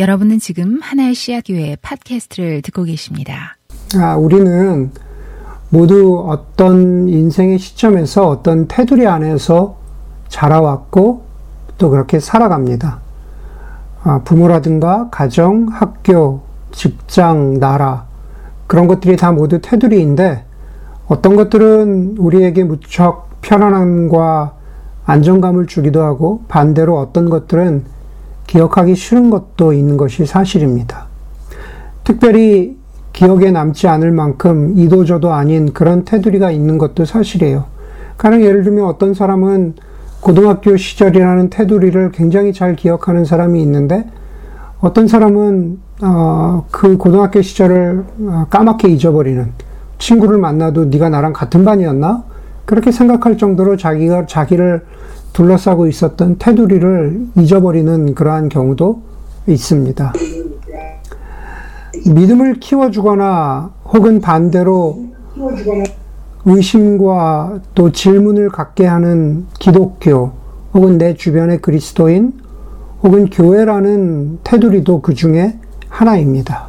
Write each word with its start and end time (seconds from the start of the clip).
여러분은 0.00 0.38
지금 0.38 0.80
하나의 0.80 1.14
씨앗교회 1.14 1.76
팟캐스트를 1.82 2.62
듣고 2.62 2.84
계십니다. 2.84 3.58
아, 3.96 4.16
우리는 4.16 4.90
모두 5.68 6.24
어떤 6.26 7.06
인생의 7.06 7.58
시점에서 7.58 8.26
어떤 8.26 8.66
테두리 8.66 9.06
안에서 9.06 9.76
자라왔고 10.28 11.24
또 11.76 11.90
그렇게 11.90 12.18
살아갑니다. 12.18 12.98
아, 14.02 14.22
부모라든가 14.24 15.10
가정, 15.10 15.66
학교, 15.68 16.40
직장, 16.72 17.60
나라 17.60 18.06
그런 18.66 18.86
것들이 18.86 19.18
다 19.18 19.32
모두 19.32 19.60
테두리인데 19.60 20.46
어떤 21.08 21.36
것들은 21.36 22.16
우리에게 22.16 22.64
무척 22.64 23.28
편안함과 23.42 24.54
안정감을 25.04 25.66
주기도 25.66 26.02
하고 26.02 26.42
반대로 26.48 26.98
어떤 26.98 27.28
것들은 27.28 27.99
기억하기 28.50 28.96
싫은 28.96 29.30
것도 29.30 29.72
있는 29.72 29.96
것이 29.96 30.26
사실입니다. 30.26 31.06
특별히 32.02 32.76
기억에 33.12 33.52
남지 33.52 33.86
않을 33.86 34.10
만큼 34.10 34.76
이도저도 34.76 35.32
아닌 35.32 35.72
그런 35.72 36.04
테두리가 36.04 36.50
있는 36.50 36.76
것도 36.76 37.04
사실이에요. 37.04 37.66
가령 38.16 38.42
예를 38.42 38.64
들면 38.64 38.86
어떤 38.86 39.14
사람은 39.14 39.74
고등학교 40.20 40.76
시절이라는 40.76 41.50
테두리를 41.50 42.10
굉장히 42.10 42.52
잘 42.52 42.74
기억하는 42.74 43.24
사람이 43.24 43.62
있는데 43.62 44.04
어떤 44.80 45.06
사람은 45.06 45.78
어, 46.02 46.66
그 46.72 46.96
고등학교 46.96 47.42
시절을 47.42 48.04
어, 48.22 48.46
까맣게 48.50 48.88
잊어버리는 48.88 49.46
친구를 49.98 50.38
만나도 50.38 50.86
네가 50.86 51.08
나랑 51.08 51.32
같은 51.34 51.64
반이었나? 51.64 52.24
그렇게 52.64 52.90
생각할 52.90 53.38
정도로 53.38 53.76
자기가 53.76 54.26
자기를 54.26 54.82
둘러싸고 55.40 55.86
있었던 55.86 56.36
테두리를 56.38 57.28
잊어버리는 57.38 58.14
그러한 58.14 58.50
경우도 58.50 59.00
있습니다. 59.46 60.12
믿음을 62.06 62.60
키워주거나 62.60 63.72
혹은 63.86 64.20
반대로 64.20 65.06
의심과 66.44 67.60
또 67.74 67.90
질문을 67.90 68.50
갖게 68.50 68.84
하는 68.86 69.46
기독교 69.58 70.32
혹은 70.74 70.98
내 70.98 71.14
주변의 71.14 71.62
그리스도인 71.62 72.34
혹은 73.02 73.30
교회라는 73.30 74.40
테두리도 74.44 75.00
그 75.00 75.14
중에 75.14 75.58
하나입니다. 75.88 76.66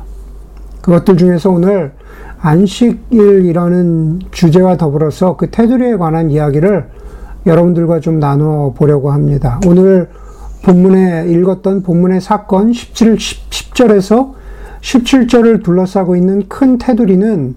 그것들 0.81 1.17
중에서 1.17 1.49
오늘 1.51 1.91
안식일이라는 2.39 4.21
주제와 4.31 4.77
더불어서 4.77 5.35
그 5.35 5.51
테두리에 5.51 5.97
관한 5.97 6.31
이야기를 6.31 7.00
여러분들과 7.45 7.99
좀 7.99 8.19
나눠 8.19 8.73
보려고 8.73 9.11
합니다. 9.11 9.59
오늘 9.65 10.09
본문에 10.63 11.27
읽었던 11.29 11.83
본문의 11.83 12.21
사건 12.21 12.71
17, 12.71 13.17
10 13.19 13.75
절에서 13.75 14.35
17절을 14.81 15.63
둘러싸고 15.63 16.15
있는 16.15 16.47
큰 16.47 16.77
테두리는 16.77 17.55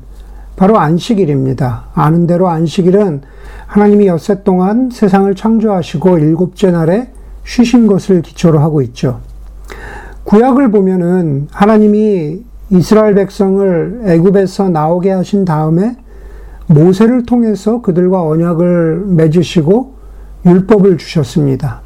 바로 0.57 0.79
안식일입니다. 0.79 1.87
아는 1.95 2.27
대로 2.27 2.49
안식일은 2.49 3.23
하나님이 3.67 4.07
엿새 4.07 4.43
동안 4.43 4.91
세상을 4.91 5.35
창조하시고 5.35 6.19
일곱째 6.19 6.71
날에 6.71 7.11
쉬신 7.45 7.87
것을 7.87 8.23
기초로 8.23 8.61
하고 8.61 8.81
있죠. 8.83 9.21
구약을 10.25 10.71
보면은 10.71 11.49
하나님이 11.51 12.43
이스라엘 12.71 13.15
백성을 13.15 14.03
애굽에서 14.07 14.71
나오게 14.71 15.11
하신 15.11 15.45
다음에 15.45 15.97
모세를 16.67 17.27
통해서 17.27 17.81
그들과 17.83 18.23
언약을 18.23 19.05
맺으시고 19.07 19.95
율법을 20.47 20.99
주셨습니다. 20.99 21.83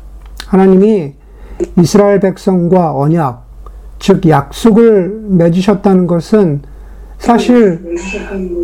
하나님이 0.47 1.15
이스라엘 1.79 2.21
백성과 2.21 2.97
언약, 2.97 3.45
즉 3.99 4.29
약속을 4.29 5.25
맺으셨다는 5.29 6.07
것은 6.07 6.63
사실 7.19 7.97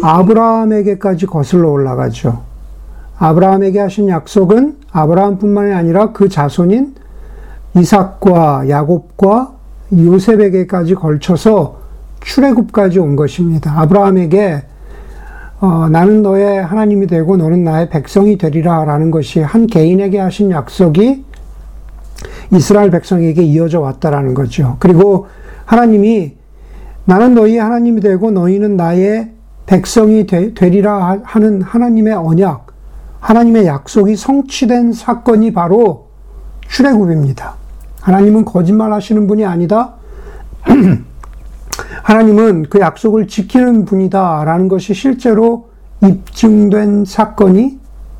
아브라함에게까지 0.03 1.27
거슬러 1.27 1.70
올라가죠. 1.70 2.42
아브라함에게 3.19 3.81
하신 3.81 4.08
약속은 4.08 4.77
아브라함뿐만이 4.92 5.73
아니라 5.73 6.13
그 6.13 6.29
자손인 6.29 6.95
이삭과 7.77 8.69
야곱과 8.69 9.52
요셉에게까지 9.92 10.95
걸쳐서 10.95 11.79
출애굽까지 12.20 13.01
온 13.01 13.17
것입니다. 13.17 13.81
아브라함에게 13.81 14.63
어, 15.61 15.89
나는 15.89 16.23
너의 16.23 16.63
하나님이 16.63 17.07
되고 17.07 17.37
너는 17.37 17.65
나의 17.65 17.89
백성이 17.89 18.37
되리라 18.37 18.85
라는 18.85 19.11
것이 19.11 19.41
한 19.41 19.67
개인에게 19.67 20.19
하신 20.19 20.51
약속이 20.51 21.25
이스라엘 22.53 22.91
백성에게 22.91 23.42
이어져 23.42 23.81
왔다라는 23.81 24.35
거죠. 24.35 24.77
그리고 24.79 25.27
하나님이 25.64 26.37
나는 27.05 27.35
너희 27.35 27.59
하나님이 27.59 28.01
되고 28.01 28.31
너희는 28.31 28.77
나의 28.77 29.31
백성이 29.67 30.27
되, 30.27 30.51
리라 30.51 31.20
하는 31.23 31.63
하나님의 31.63 32.14
언약, 32.14 32.67
하나님의 33.20 33.67
약속이 33.67 34.17
성취된 34.17 34.93
사건이 34.93 35.53
바로 35.53 36.09
출애굽입니다. 36.69 37.55
하나님은 38.01 38.45
거짓말 38.45 38.93
하시는 38.93 39.27
분이 39.27 39.45
아니다. 39.45 39.95
하나님은 42.02 42.67
그 42.70 42.80
약속을 42.80 43.29
지키는 43.29 43.85
분이다라는 43.85 44.68
것이 44.68 44.95
실제로 44.95 45.68
입증된 46.02 47.05
사건이 47.05 47.79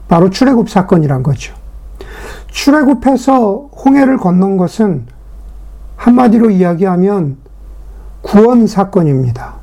바로 0.09 0.31
출애굽 0.31 0.69
사건이란 0.69 1.23
거죠. 1.23 1.55
출애굽해서 2.49 3.71
홍해를 3.85 4.17
건넌 4.17 4.57
것은 4.57 5.07
한마디로 5.97 6.51
이야기하면 6.51 7.37
구원 8.23 8.67
사건입니다. 8.67 9.55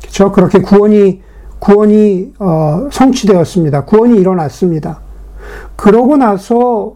그렇죠? 0.00 0.32
그렇게 0.32 0.60
구원이 0.60 1.22
구원이 1.58 2.34
어, 2.40 2.88
성취되었습니다. 2.90 3.84
구원이 3.84 4.18
일어났습니다. 4.18 5.00
그러고 5.76 6.16
나서 6.16 6.94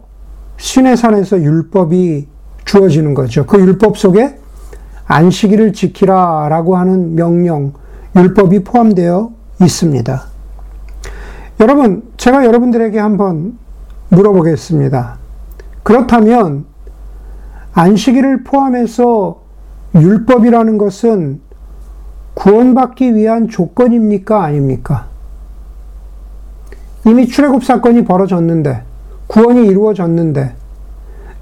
시내산에서 0.57 1.41
율법이 1.41 2.27
주어지는 2.65 3.13
거죠. 3.13 3.45
그 3.45 3.59
율법 3.59 3.97
속에 3.97 4.37
안식일을 5.07 5.73
지키라 5.73 6.49
라고 6.49 6.75
하는 6.75 7.15
명령, 7.15 7.73
율법이 8.15 8.63
포함되어 8.63 9.31
있습니다. 9.61 10.23
여러분, 11.59 12.03
제가 12.17 12.45
여러분들에게 12.45 12.99
한번 12.99 13.57
물어보겠습니다. 14.09 15.17
그렇다면, 15.83 16.65
안식일을 17.73 18.43
포함해서 18.43 19.41
율법이라는 19.95 20.77
것은 20.77 21.41
구원받기 22.33 23.15
위한 23.15 23.47
조건입니까? 23.47 24.43
아닙니까? 24.43 25.07
이미 27.05 27.27
출애굽 27.27 27.63
사건이 27.63 28.03
벌어졌는데, 28.03 28.83
구원이 29.27 29.65
이루어졌는데, 29.67 30.53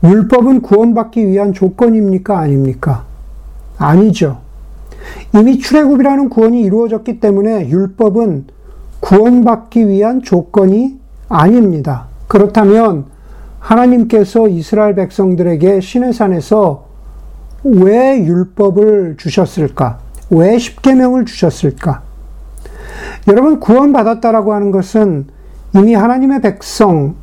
율법은 0.04 0.62
구원받기 0.62 1.28
위한 1.28 1.54
조건입니까? 1.54 2.38
아닙니까? 2.38 3.06
아니죠. 3.78 4.40
이미 5.34 5.60
출애굽이라는 5.60 6.30
구원이 6.30 6.62
이루어졌기 6.62 7.20
때문에 7.20 7.70
율법은 7.70 8.46
구원받기 9.00 9.88
위한 9.88 10.22
조건이 10.22 11.00
아닙니다. 11.30 12.08
그렇다면 12.28 13.06
하나님께서 13.60 14.48
이스라엘 14.48 14.96
백성들에게 14.96 15.82
시내산에서 15.82 16.86
왜 17.64 18.24
율법을 18.24 19.16
주셨을까? 19.18 20.00
왜 20.30 20.58
십계명을 20.58 21.26
주셨을까? 21.26 22.04
여러분 23.28 23.60
구원받았다라고 23.60 24.54
하는 24.54 24.72
것은 24.72 25.26
이미 25.74 25.94
하나님의 25.94 26.42
백성, 26.42 27.16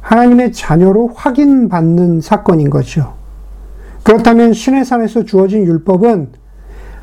하나님의 0.00 0.52
자녀로 0.52 1.12
확인받는 1.14 2.20
사건인 2.20 2.70
거죠. 2.70 3.14
그렇다면 4.04 4.52
신의 4.52 4.84
산에서 4.84 5.24
주어진 5.24 5.64
율법은 5.64 6.28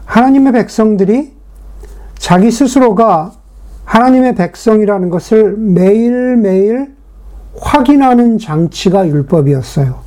하나님의 0.05 0.53
백성들이 0.53 1.33
자기 2.17 2.51
스스로가 2.51 3.33
하나님의 3.85 4.35
백성이라는 4.35 5.09
것을 5.09 5.57
매일매일 5.57 6.95
확인하는 7.59 8.37
장치가 8.37 9.07
율법이었어요. 9.07 9.99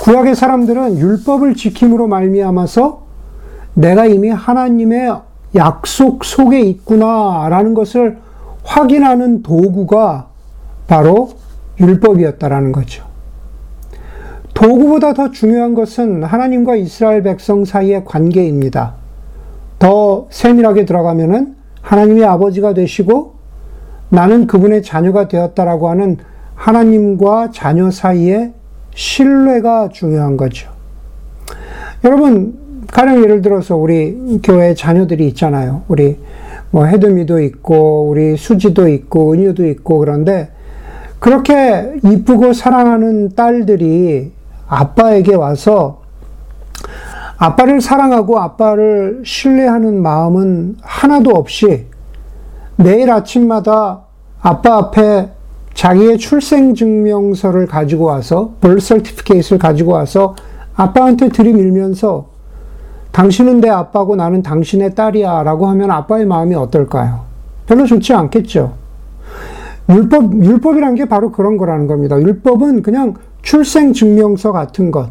구약의 0.00 0.34
사람들은 0.34 0.98
율법을 0.98 1.54
지킴으로 1.54 2.06
말미암아서 2.06 3.02
내가 3.74 4.06
이미 4.06 4.30
하나님의 4.30 5.20
약속 5.56 6.24
속에 6.24 6.60
있구나라는 6.60 7.74
것을 7.74 8.18
확인하는 8.62 9.42
도구가 9.42 10.28
바로 10.86 11.30
율법이었다라는 11.80 12.72
거죠. 12.72 13.13
도구보다 14.54 15.12
더 15.14 15.30
중요한 15.30 15.74
것은 15.74 16.22
하나님과 16.22 16.76
이스라엘 16.76 17.22
백성 17.22 17.64
사이의 17.64 18.04
관계입니다. 18.04 18.94
더 19.78 20.26
세밀하게 20.30 20.84
들어가면은 20.84 21.56
하나님의 21.82 22.24
아버지가 22.24 22.72
되시고 22.72 23.34
나는 24.08 24.46
그분의 24.46 24.82
자녀가 24.82 25.28
되었다라고 25.28 25.90
하는 25.90 26.18
하나님과 26.54 27.50
자녀 27.52 27.90
사이의 27.90 28.52
신뢰가 28.94 29.88
중요한 29.92 30.36
거죠. 30.36 30.70
여러분, 32.04 32.54
가령 32.92 33.22
예를 33.24 33.42
들어서 33.42 33.76
우리 33.76 34.40
교회 34.42 34.74
자녀들이 34.74 35.26
있잖아요. 35.28 35.82
우리 35.88 36.16
뭐 36.70 36.84
해드미도 36.84 37.40
있고, 37.40 38.08
우리 38.08 38.36
수지도 38.36 38.88
있고, 38.88 39.32
은유도 39.32 39.66
있고, 39.66 39.98
그런데 39.98 40.50
그렇게 41.18 41.98
이쁘고 42.04 42.52
사랑하는 42.52 43.30
딸들이 43.34 44.30
아빠에게 44.74 45.34
와서 45.34 46.02
아빠를 47.36 47.80
사랑하고 47.80 48.38
아빠를 48.38 49.22
신뢰하는 49.24 50.02
마음은 50.02 50.76
하나도 50.82 51.30
없이 51.30 51.86
매일 52.76 53.10
아침마다 53.10 54.00
아빠 54.40 54.76
앞에 54.76 55.30
자기의 55.74 56.18
출생증명서를 56.18 57.66
가지고 57.66 58.04
와서, 58.04 58.52
certificate를 58.62 59.58
가지고 59.58 59.92
와서 59.92 60.36
아빠한테 60.76 61.28
들이밀면서 61.28 62.26
당신은 63.10 63.60
내 63.60 63.68
아빠고 63.68 64.16
나는 64.16 64.42
당신의 64.42 64.94
딸이야 64.94 65.42
라고 65.44 65.66
하면 65.68 65.90
아빠의 65.90 66.26
마음이 66.26 66.54
어떨까요? 66.54 67.22
별로 67.66 67.86
좋지 67.86 68.12
않겠죠. 68.12 68.72
율법, 69.88 70.34
율법이란 70.34 70.94
게 70.94 71.04
바로 71.04 71.30
그런 71.30 71.56
거라는 71.56 71.86
겁니다. 71.86 72.18
율법은 72.18 72.82
그냥 72.82 73.14
출생증명서 73.44 74.52
같은 74.52 74.90
것. 74.90 75.10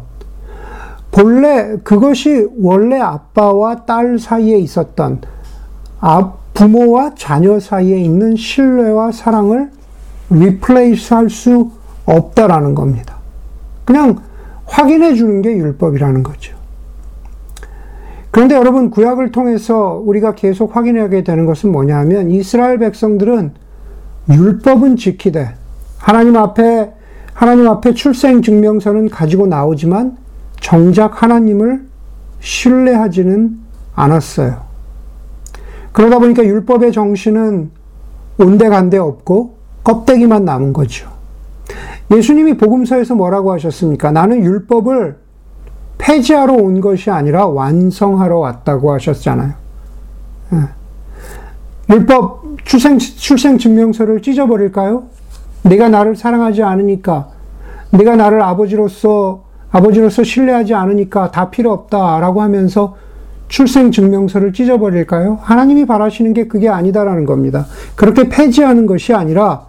본래 1.10 1.76
그것이 1.82 2.48
원래 2.60 3.00
아빠와 3.00 3.86
딸 3.86 4.18
사이에 4.18 4.58
있었던 4.58 5.22
부모와 6.52 7.14
자녀 7.16 7.58
사이에 7.58 7.98
있는 7.98 8.36
신뢰와 8.36 9.12
사랑을 9.12 9.70
replace 10.30 11.14
할 11.14 11.30
수 11.30 11.70
없다라는 12.06 12.74
겁니다. 12.74 13.16
그냥 13.84 14.18
확인해 14.66 15.14
주는 15.14 15.40
게 15.40 15.56
율법이라는 15.56 16.22
거죠. 16.22 16.54
그런데 18.30 18.56
여러분, 18.56 18.90
구약을 18.90 19.30
통해서 19.30 20.02
우리가 20.04 20.34
계속 20.34 20.76
확인하게 20.76 21.22
되는 21.22 21.46
것은 21.46 21.70
뭐냐면 21.70 22.30
이스라엘 22.30 22.78
백성들은 22.78 23.52
율법은 24.28 24.96
지키되 24.96 25.54
하나님 25.98 26.36
앞에 26.36 26.92
하나님 27.34 27.68
앞에 27.68 27.94
출생 27.94 28.42
증명서는 28.42 29.10
가지고 29.10 29.46
나오지만 29.46 30.16
정작 30.60 31.22
하나님을 31.22 31.84
신뢰하지는 32.40 33.58
않았어요. 33.94 34.62
그러다 35.92 36.18
보니까 36.18 36.44
율법의 36.44 36.92
정신은 36.92 37.70
온데간데 38.38 38.98
없고 38.98 39.56
껍데기만 39.82 40.44
남은 40.44 40.72
거죠. 40.72 41.08
예수님이 42.10 42.56
복음서에서 42.56 43.14
뭐라고 43.14 43.52
하셨습니까? 43.52 44.10
나는 44.10 44.42
율법을 44.42 45.16
폐지하러 45.98 46.54
온 46.54 46.80
것이 46.80 47.10
아니라 47.10 47.46
완성하러 47.46 48.38
왔다고 48.38 48.92
하셨잖아요. 48.92 49.52
예. 50.52 51.94
율법 51.94 52.64
출생, 52.64 52.98
출생 52.98 53.58
증명서를 53.58 54.22
찢어버릴까요? 54.22 55.04
내가 55.64 55.88
나를 55.88 56.16
사랑하지 56.16 56.62
않으니까, 56.62 57.28
내가 57.90 58.16
나를 58.16 58.42
아버지로서, 58.42 59.44
아버지로서 59.70 60.22
신뢰하지 60.22 60.74
않으니까 60.74 61.30
다 61.30 61.50
필요 61.50 61.72
없다라고 61.72 62.42
하면서 62.42 62.96
출생 63.48 63.90
증명서를 63.90 64.52
찢어버릴까요? 64.52 65.38
하나님이 65.42 65.86
바라시는 65.86 66.32
게 66.32 66.46
그게 66.46 66.68
아니다라는 66.68 67.24
겁니다. 67.24 67.66
그렇게 67.96 68.28
폐지하는 68.28 68.86
것이 68.86 69.12
아니라 69.14 69.66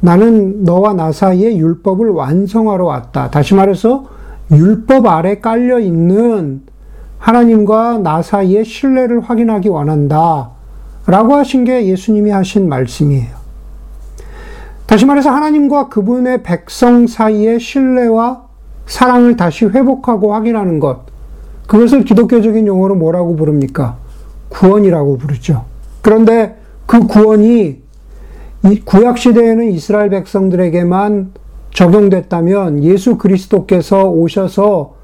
나는 0.00 0.64
너와 0.64 0.92
나 0.94 1.12
사이에 1.12 1.56
율법을 1.56 2.10
완성하러 2.10 2.84
왔다. 2.84 3.30
다시 3.30 3.54
말해서 3.54 4.06
율법 4.50 5.06
아래 5.06 5.40
깔려 5.40 5.78
있는 5.78 6.62
하나님과 7.18 7.98
나 7.98 8.20
사이의 8.20 8.64
신뢰를 8.64 9.20
확인하기 9.20 9.68
원한다. 9.68 10.50
라고 11.06 11.34
하신 11.34 11.64
게 11.64 11.86
예수님이 11.86 12.30
하신 12.30 12.68
말씀이에요. 12.68 13.43
다시 14.86 15.06
말해서 15.06 15.30
하나님과 15.30 15.88
그분의 15.88 16.42
백성 16.42 17.06
사이의 17.06 17.58
신뢰와 17.58 18.44
사랑을 18.86 19.36
다시 19.36 19.64
회복하고 19.64 20.34
확인하는 20.34 20.78
것. 20.78 21.00
그것을 21.66 22.04
기독교적인 22.04 22.66
용어로 22.66 22.94
뭐라고 22.96 23.36
부릅니까? 23.36 23.96
구원이라고 24.50 25.16
부르죠. 25.18 25.64
그런데 26.02 26.56
그 26.86 27.06
구원이 27.06 27.82
이 28.64 28.80
구약 28.84 29.18
시대에는 29.18 29.70
이스라엘 29.70 30.10
백성들에게만 30.10 31.32
적용됐다면 31.72 32.84
예수 32.84 33.18
그리스도께서 33.18 34.04
오셔서 34.08 34.94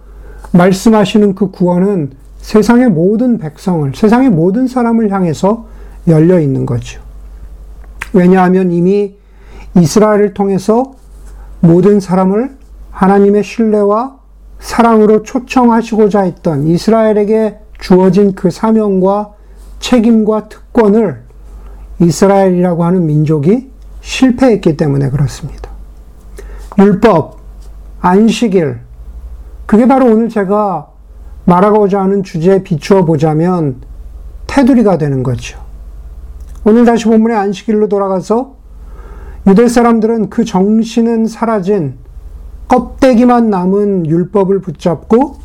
말씀하시는 0.53 1.35
그 1.35 1.51
구원은 1.51 2.13
세상의 2.39 2.91
모든 2.91 3.39
백성을, 3.39 3.91
세상의 3.95 4.31
모든 4.31 4.67
사람을 4.67 5.11
향해서 5.11 5.67
열려 6.09 6.41
있는 6.41 6.65
거죠. 6.65 7.01
왜냐하면 8.13 8.73
이미 8.73 9.15
이스라엘을 9.77 10.35
통해서 10.35 10.93
모든 11.61 12.01
사람을 12.01 12.57
하나님의 12.91 13.45
신뢰와 13.45 14.19
사랑으로 14.59 15.23
초청하시고자 15.23 16.23
했던 16.23 16.67
이스라엘에게 16.67 17.59
주어진 17.79 18.35
그 18.35 18.51
사명과 18.51 19.33
책임과 19.79 20.49
특권을 20.49 21.23
이스라엘이라고 22.01 22.85
하는 22.85 23.07
민족이 23.07 23.71
실패했기 24.01 24.77
때문에 24.77 25.11
그렇습니다. 25.11 25.71
율법, 26.79 27.39
안식일, 28.01 28.81
그게 29.67 29.87
바로 29.87 30.07
오늘 30.07 30.29
제가 30.29 30.89
말하고자 31.45 32.01
하는 32.01 32.23
주제에 32.23 32.63
비추어 32.63 33.05
보자면 33.05 33.77
테두리가 34.47 34.99
되는 34.99 35.23
거죠. 35.23 35.61
오늘 36.65 36.85
다시 36.85 37.05
본문의 37.05 37.37
안식일로 37.37 37.89
돌아가서 37.89 38.57
유대 39.47 39.69
사람들은 39.69 40.31
그 40.31 40.45
정신은 40.45 41.27
사라진 41.27 41.95
껍데기만 42.69 43.51
남은 43.51 44.07
율법을 44.07 44.61
붙잡고 44.61 45.37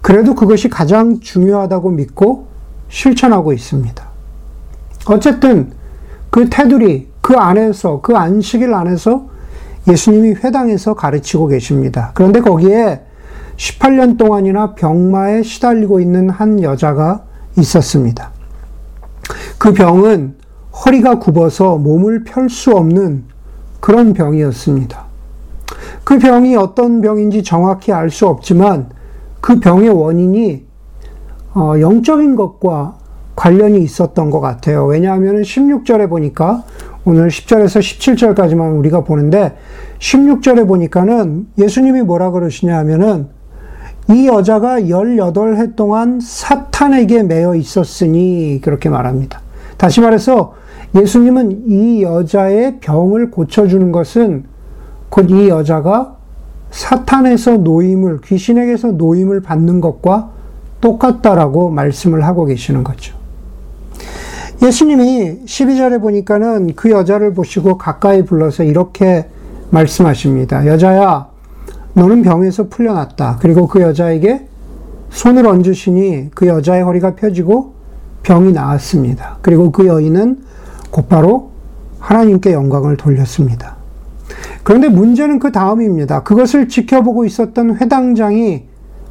그래도 0.00 0.34
그것이 0.34 0.68
가장 0.68 1.20
중요하다고 1.20 1.90
믿고 1.90 2.46
실천하고 2.88 3.52
있습니다. 3.52 4.04
어쨌든 5.06 5.72
그 6.30 6.48
테두리, 6.48 7.08
그 7.20 7.34
안에서, 7.34 8.00
그 8.00 8.16
안식일 8.16 8.72
안에서 8.72 9.28
예수님이 9.88 10.34
회당에서 10.42 10.94
가르치고 10.94 11.48
계십니다. 11.48 12.12
그런데 12.14 12.40
거기에 12.40 13.02
18년 13.56 14.16
동안이나 14.16 14.74
병마에 14.74 15.42
시달리고 15.42 16.00
있는 16.00 16.30
한 16.30 16.62
여자가 16.62 17.24
있었습니다. 17.58 18.30
그 19.58 19.72
병은 19.72 20.36
허리가 20.84 21.18
굽어서 21.18 21.76
몸을 21.76 22.24
펼 22.24 22.48
수 22.48 22.72
없는 22.72 23.24
그런 23.84 24.14
병이었습니다. 24.14 25.04
그 26.04 26.18
병이 26.18 26.56
어떤 26.56 27.02
병인지 27.02 27.42
정확히 27.42 27.92
알 27.92 28.08
수 28.08 28.26
없지만 28.26 28.88
그 29.42 29.60
병의 29.60 29.90
원인이 29.90 30.64
어, 31.52 31.74
영적인 31.78 32.34
것과 32.34 32.96
관련이 33.36 33.82
있었던 33.82 34.30
것 34.30 34.40
같아요. 34.40 34.86
왜냐하면 34.86 35.42
16절에 35.42 36.08
보니까 36.08 36.64
오늘 37.04 37.28
10절에서 37.28 37.80
17절까지만 37.80 38.78
우리가 38.78 39.04
보는데 39.04 39.54
16절에 39.98 40.66
보니까는 40.66 41.48
예수님이 41.58 42.00
뭐라 42.00 42.30
그러시냐 42.30 42.78
하면은 42.78 43.28
이 44.08 44.26
여자가 44.26 44.80
18해 44.80 45.76
동안 45.76 46.20
사탄에게 46.22 47.24
매여 47.24 47.54
있었으니 47.56 48.62
그렇게 48.62 48.88
말합니다. 48.88 49.42
다시 49.76 50.00
말해서 50.00 50.54
예수님은 50.94 51.64
이 51.66 52.02
여자의 52.02 52.78
병을 52.80 53.30
고쳐주는 53.30 53.90
것은 53.92 54.44
곧 55.08 55.30
이 55.30 55.48
여자가 55.48 56.16
사탄에서 56.70 57.58
노임을, 57.58 58.20
귀신에게서 58.22 58.92
노임을 58.92 59.42
받는 59.42 59.80
것과 59.80 60.30
똑같다라고 60.80 61.70
말씀을 61.70 62.24
하고 62.26 62.44
계시는 62.44 62.82
거죠. 62.82 63.14
예수님이 64.62 65.44
12절에 65.44 66.00
보니까는 66.00 66.74
그 66.74 66.90
여자를 66.90 67.32
보시고 67.32 67.78
가까이 67.78 68.24
불러서 68.24 68.64
이렇게 68.64 69.26
말씀하십니다. 69.70 70.66
여자야, 70.66 71.28
너는 71.94 72.22
병에서 72.22 72.68
풀려났다. 72.68 73.38
그리고 73.40 73.68
그 73.68 73.80
여자에게 73.80 74.48
손을 75.10 75.46
얹으시니 75.46 76.30
그 76.34 76.48
여자의 76.48 76.82
허리가 76.82 77.14
펴지고 77.14 77.74
병이 78.24 78.52
나았습니다. 78.52 79.38
그리고 79.42 79.70
그 79.70 79.86
여인은 79.86 80.42
곧바로 80.94 81.50
하나님께 81.98 82.52
영광을 82.52 82.96
돌렸습니다. 82.96 83.74
그런데 84.62 84.88
문제는 84.88 85.40
그 85.40 85.50
다음입니다. 85.50 86.22
그것을 86.22 86.68
지켜보고 86.68 87.24
있었던 87.24 87.78
회당장이 87.78 88.62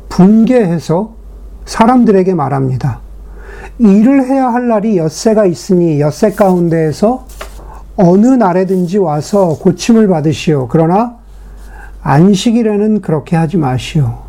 분개해서 0.08 1.14
사람들에게 1.66 2.34
말합니다. 2.36 3.02
일을 3.80 4.24
해야 4.24 4.54
할 4.54 4.70
날이 4.70 4.98
엿새가 4.98 5.46
있으니 5.46 6.00
엿새 6.00 6.32
가운데에서 6.32 7.26
어느 7.98 8.28
날에든지 8.28 9.00
와서 9.00 9.58
고침을 9.60 10.08
받으시오. 10.08 10.70
그러나 10.70 11.18
안식일에는 12.02 13.02
그렇게 13.02 13.36
하지 13.36 13.58
마시오. 13.58 14.20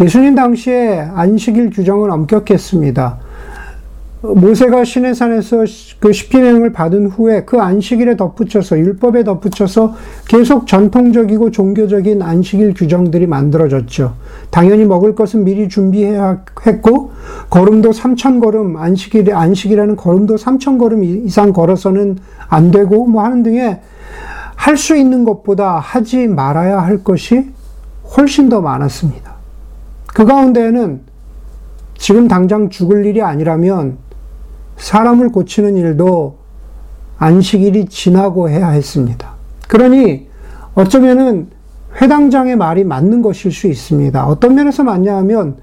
예수님 0.00 0.36
당시에 0.36 1.08
안식일 1.12 1.70
규정은 1.70 2.12
엄격했습니다. 2.12 3.18
모세가 4.22 4.84
시내산에서 4.84 5.64
그 5.98 6.12
십계명을 6.12 6.72
받은 6.72 7.08
후에 7.08 7.44
그 7.44 7.60
안식일에 7.60 8.16
덧붙여서 8.16 8.78
율법에 8.78 9.24
덧붙여서 9.24 9.94
계속 10.28 10.68
전통적이고 10.68 11.50
종교적인 11.50 12.22
안식일 12.22 12.74
규정들이 12.74 13.26
만들어졌죠. 13.26 14.14
당연히 14.50 14.84
먹을 14.84 15.16
것은 15.16 15.44
미리 15.44 15.68
준비해야 15.68 16.44
했고 16.64 17.10
걸음도 17.50 17.90
3천 17.90 18.40
걸음 18.40 18.76
안식일 18.76 19.34
안식이라는 19.34 19.96
걸음도 19.96 20.36
3천 20.36 20.78
걸음 20.78 21.02
이상 21.02 21.52
걸어서는 21.52 22.18
안 22.48 22.70
되고 22.70 23.06
뭐 23.06 23.24
하는 23.24 23.42
등의 23.42 23.80
할 24.54 24.76
수 24.76 24.96
있는 24.96 25.24
것보다 25.24 25.80
하지 25.80 26.28
말아야 26.28 26.78
할 26.78 27.02
것이 27.02 27.50
훨씬 28.16 28.48
더 28.48 28.60
많았습니다. 28.60 29.32
그 30.06 30.24
가운데에는 30.24 31.00
지금 31.96 32.28
당장 32.28 32.68
죽을 32.70 33.04
일이 33.04 33.22
아니라면 33.22 33.98
사람을 34.82 35.30
고치는 35.30 35.76
일도 35.76 36.38
안식일이 37.18 37.86
지나고 37.86 38.48
해야 38.50 38.70
했습니다. 38.70 39.34
그러니 39.68 40.26
어쩌면은 40.74 41.50
회당장의 42.00 42.56
말이 42.56 42.82
맞는 42.82 43.22
것일 43.22 43.52
수 43.52 43.68
있습니다. 43.68 44.26
어떤 44.26 44.56
면에서 44.56 44.82
맞냐 44.82 45.16
하면 45.18 45.56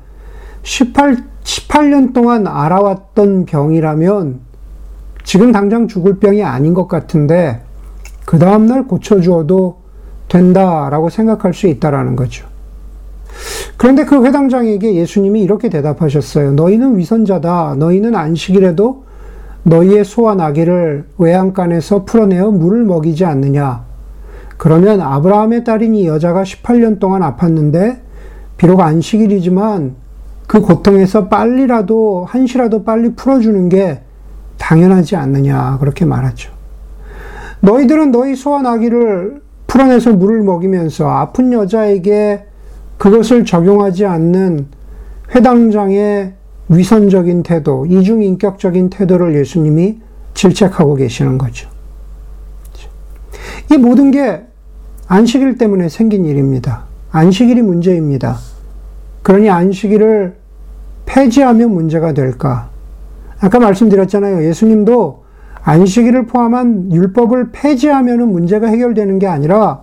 18, 0.64 1.18
18년 1.44 2.14
동안 2.14 2.48
알아왔던 2.48 3.46
병이라면 3.46 4.40
지금 5.26 5.52
당장 5.52 5.90
죽을 5.90 6.20
병이 6.20 6.42
아닌 6.44 6.74
것 6.74 6.88
같은데 6.88 7.62
그 8.26 8.40
다음날 8.40 8.88
고쳐주어도 8.88 9.80
된다라고 10.30 11.10
생각할 11.10 11.54
수 11.54 11.68
있다라는 11.68 12.16
거죠. 12.16 12.48
그런데 13.76 14.06
그 14.06 14.26
회당장에게 14.26 14.96
예수님이 14.96 15.42
이렇게 15.42 15.68
대답하셨어요. 15.68 16.54
너희는 16.54 16.98
위선자다. 16.98 17.76
너희는 17.78 18.16
안식일에도 18.16 19.09
너희의 19.70 20.04
소와 20.04 20.36
나귀를 20.36 21.06
외양간에서 21.18 22.04
풀어내어 22.04 22.52
물을 22.52 22.84
먹이지 22.84 23.24
않느냐. 23.26 23.86
그러면 24.58 25.00
아브라함의 25.00 25.64
딸인 25.64 25.96
이 25.96 26.08
여자가 26.08 26.44
18년 26.44 27.00
동안 27.00 27.22
아팠는데 27.22 28.00
비록 28.58 28.82
안식일이지만 28.82 29.96
그 30.48 30.62
고통에서 30.62 31.28
빨리라도 31.28 32.26
한시라도 32.28 32.84
빨리 32.84 33.14
풀어주는 33.14 33.70
게 33.70 34.02
당연하지 34.58 35.16
않느냐 35.16 35.78
그렇게 35.80 36.04
말하죠. 36.04 36.52
너희들은 37.62 38.12
너희 38.12 38.36
소와 38.36 38.64
나귀를 38.64 39.42
풀어내서 39.68 40.14
물을 40.14 40.42
먹이면서 40.42 41.08
아픈 41.08 41.54
여자에게 41.54 42.46
그것을 42.98 43.46
적용하지 43.46 44.06
않는 44.06 44.68
회당장의 45.36 46.34
위선적인 46.70 47.44
태도, 47.44 47.86
이중인격적인 47.86 48.90
태도를 48.90 49.36
예수님이 49.36 50.00
질책하고 50.34 50.96
계시는 50.96 51.38
거죠. 51.38 51.70
이 53.72 53.78
모든 53.78 54.12
게 54.12 54.44
안식일 55.08 55.58
때문에 55.58 55.90
생긴 55.90 56.26
일입니다. 56.26 56.86
안식일이 57.12 57.62
문제입니다. 57.62 58.38
그러니 59.24 59.50
안식일을 59.50 60.38
폐지하면 61.06 61.74
문제가 61.74 62.14
될까? 62.14 62.70
아까 63.40 63.60
말씀드렸잖아요. 63.60 64.46
예수님도 64.46 65.24
안식일을 65.64 66.28
포함한 66.28 66.92
율법을 66.92 67.50
폐지하면 67.52 68.32
문제가 68.32 68.68
해결되는 68.68 69.20
게 69.20 69.28
아니라 69.28 69.82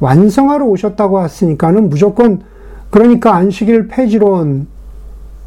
완성하러 0.00 0.66
오셨다고 0.66 1.22
했으니까는 1.22 1.88
무조건 1.88 2.42
그러니까 2.90 3.34
안식일 3.34 3.88
폐지론 3.88 4.66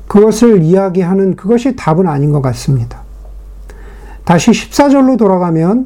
그것을 0.09 0.63
이야기하는 0.63 1.35
그것이 1.35 1.75
답은 1.75 2.07
아닌 2.07 2.31
것 2.31 2.41
같습니다. 2.41 3.03
다시 4.25 4.49
14절로 4.49 5.19
돌아가면 5.19 5.85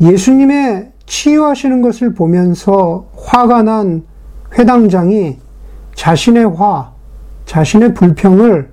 예수님의 0.00 0.92
치유하시는 1.06 1.82
것을 1.82 2.14
보면서 2.14 3.06
화가 3.16 3.64
난 3.64 4.04
회당장이 4.56 5.38
자신의 5.96 6.44
화, 6.56 6.92
자신의 7.46 7.94
불평을 7.94 8.70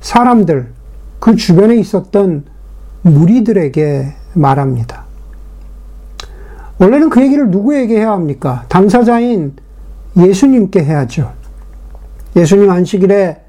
사람들, 0.00 0.72
그 1.18 1.34
주변에 1.34 1.74
있었던 1.76 2.44
무리들에게 3.02 4.12
말합니다. 4.34 5.04
원래는 6.78 7.10
그 7.10 7.20
얘기를 7.20 7.50
누구에게 7.50 7.98
해야 7.98 8.12
합니까? 8.12 8.64
당사자인 8.68 9.54
예수님께 10.16 10.84
해야죠. 10.84 11.32
예수님 12.36 12.70
안식일에 12.70 13.43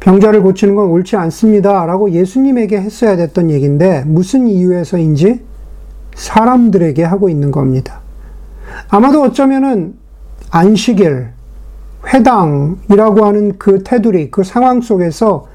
병자를 0.00 0.42
고치는 0.42 0.74
건 0.74 0.88
옳지 0.88 1.16
않습니다. 1.16 1.84
라고 1.86 2.10
예수님에게 2.10 2.80
했어야 2.80 3.16
됐던 3.16 3.50
얘기인데 3.50 4.02
무슨 4.06 4.46
이유에서인지 4.48 5.40
사람들에게 6.14 7.04
하고 7.04 7.28
있는 7.28 7.50
겁니다. 7.50 8.00
아마도 8.88 9.22
어쩌면은 9.22 9.94
안식일, 10.50 11.28
회당이라고 12.06 13.24
하는 13.24 13.58
그 13.58 13.82
테두리, 13.84 14.30
그 14.30 14.42
상황 14.42 14.80
속에서 14.80 15.46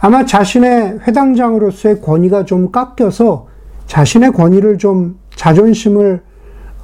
아마 0.00 0.24
자신의 0.24 1.00
회당장으로서의 1.06 2.00
권위가 2.00 2.44
좀 2.44 2.70
깎여서 2.70 3.48
자신의 3.86 4.32
권위를 4.32 4.78
좀 4.78 5.18
자존심을 5.34 6.22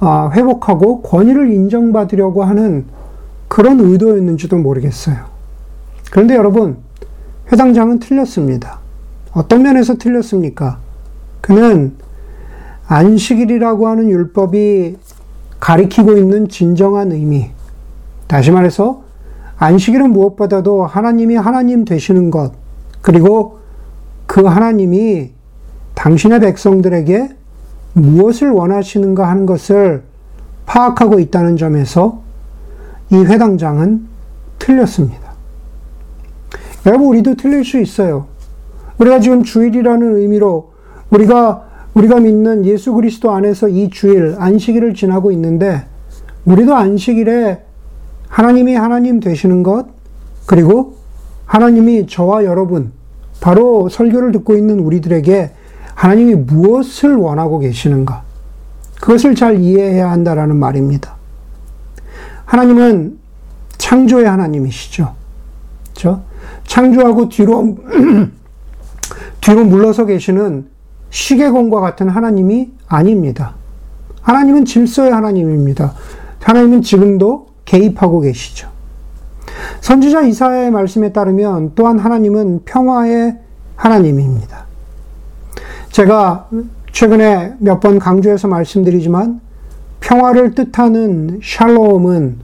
어, 0.01 0.29
회복하고 0.33 1.01
권위를 1.01 1.51
인정받으려고 1.51 2.43
하는 2.43 2.85
그런 3.47 3.79
의도였는지도 3.79 4.57
모르겠어요. 4.57 5.34
그런데 6.15 6.37
여러분, 6.37 6.77
회당장은 7.51 7.99
틀렸습니다. 7.99 8.79
어떤 9.33 9.63
면에서 9.63 9.97
틀렸습니까? 9.97 10.77
그는 11.41 11.97
안식일이라고 12.87 13.89
하는 13.89 14.09
율법이 14.09 14.95
가리키고 15.59 16.13
있는 16.13 16.47
진정한 16.47 17.11
의미, 17.11 17.51
다시 18.27 18.51
말해서 18.51 19.03
안식일은 19.57 20.11
무엇보다도 20.11 20.85
하나님이 20.85 21.35
하나님 21.35 21.83
되시는 21.83 22.31
것, 22.31 22.53
그리고 23.01 23.59
그 24.25 24.45
하나님이 24.45 25.31
당신의 25.95 26.39
백성들에게 26.39 27.35
무엇을 27.91 28.51
원하시는가 28.51 29.27
하는 29.27 29.45
것을 29.45 30.03
파악하고 30.65 31.19
있다는 31.19 31.57
점에서 31.57 32.21
이 33.09 33.17
회당장은 33.17 34.07
틀렸습니다. 34.59 35.24
여러분, 36.85 37.07
우리도 37.07 37.35
틀릴 37.35 37.65
수 37.65 37.79
있어요. 37.79 38.27
우리가 38.99 39.19
지금 39.19 39.43
주일이라는 39.43 40.17
의미로 40.17 40.73
우리가 41.09 41.63
우리가 41.93 42.19
믿는 42.19 42.65
예수 42.65 42.93
그리스도 42.93 43.31
안에서 43.31 43.69
이 43.69 43.89
주일 43.89 44.35
안식일을 44.37 44.93
지나고 44.93 45.31
있는데 45.31 45.85
우리도 46.45 46.75
안식일에 46.75 47.63
하나님이 48.27 48.75
하나님 48.75 49.19
되시는 49.19 49.63
것 49.63 49.87
그리고 50.45 50.95
하나님이 51.45 52.07
저와 52.07 52.43
여러분 52.43 52.91
바로 53.39 53.87
설교를 53.87 54.31
듣고 54.33 54.55
있는 54.55 54.79
우리들에게 54.79 55.51
하나님이 55.93 56.35
무엇을 56.35 57.15
원하고 57.15 57.59
계시는가 57.59 58.23
그것을 58.99 59.35
잘 59.35 59.59
이해해야 59.61 60.11
한다라는 60.11 60.57
말입니다. 60.57 61.15
하나님은 62.45 63.19
창조의 63.77 64.25
하나님이시죠. 64.25 65.13
그렇죠? 65.85 66.23
창조하고 66.67 67.29
뒤로 67.29 67.77
뒤로 69.41 69.63
물러서 69.65 70.05
계시는 70.05 70.67
시계공과 71.09 71.79
같은 71.79 72.09
하나님이 72.09 72.71
아닙니다. 72.87 73.55
하나님은 74.21 74.65
질서의 74.65 75.11
하나님입니다. 75.11 75.93
하나님은 76.41 76.81
지금도 76.81 77.47
개입하고 77.65 78.21
계시죠. 78.21 78.69
선지자 79.81 80.23
이사야의 80.23 80.71
말씀에 80.71 81.13
따르면 81.13 81.73
또한 81.75 81.99
하나님은 81.99 82.61
평화의 82.65 83.37
하나님입니다. 83.75 84.65
제가 85.91 86.49
최근에 86.91 87.55
몇 87.59 87.79
번 87.79 87.99
강조해서 87.99 88.47
말씀드리지만 88.47 89.41
평화를 89.99 90.55
뜻하는 90.55 91.39
샬롬은 91.43 92.39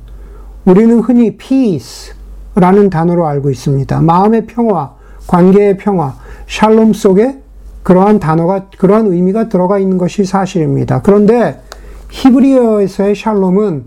우리는 0.65 0.99
흔히 0.99 1.37
peace 1.37 2.13
라는 2.55 2.89
단어로 2.89 3.25
알고 3.25 3.49
있습니다. 3.49 4.01
마음의 4.01 4.45
평화, 4.45 4.93
관계의 5.27 5.77
평화, 5.77 6.15
샬롬 6.47 6.93
속에 6.93 7.39
그러한 7.83 8.19
단어가, 8.19 8.65
그러한 8.77 9.07
의미가 9.07 9.49
들어가 9.49 9.79
있는 9.79 9.97
것이 9.97 10.25
사실입니다. 10.25 11.01
그런데 11.01 11.61
히브리어에서의 12.09 13.15
샬롬은 13.15 13.85